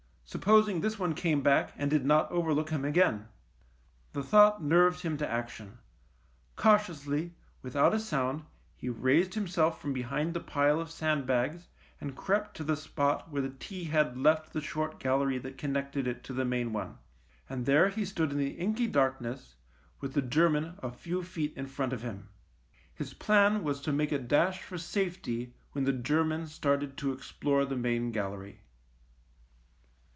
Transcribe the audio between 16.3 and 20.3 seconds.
the main one, and there he stood in the inky darkness with the